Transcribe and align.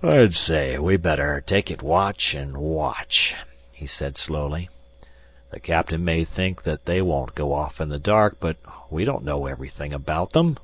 "I'd 0.00 0.36
say 0.36 0.78
we'd 0.78 1.02
better 1.02 1.40
take 1.44 1.68
it 1.68 1.82
watch 1.82 2.34
and 2.34 2.56
watch," 2.56 3.34
he 3.72 3.84
said 3.84 4.16
slowly. 4.16 4.68
"The 5.50 5.58
captain 5.58 6.04
may 6.04 6.22
think 6.22 6.62
that 6.62 6.84
they 6.84 7.02
won't 7.02 7.34
go 7.34 7.52
off 7.52 7.80
in 7.80 7.88
the 7.88 7.98
dark, 7.98 8.36
but 8.38 8.58
we 8.92 9.04
don't 9.04 9.24
know 9.24 9.46
everything 9.46 9.92
about 9.92 10.34
them. 10.34 10.56